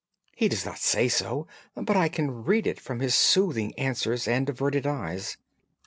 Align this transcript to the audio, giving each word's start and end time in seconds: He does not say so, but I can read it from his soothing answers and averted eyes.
He 0.35 0.47
does 0.49 0.65
not 0.65 0.79
say 0.79 1.07
so, 1.07 1.45
but 1.75 1.95
I 1.95 2.09
can 2.09 2.43
read 2.43 2.65
it 2.65 2.79
from 2.81 3.01
his 3.01 3.13
soothing 3.13 3.71
answers 3.77 4.27
and 4.27 4.49
averted 4.49 4.87
eyes. 4.87 5.37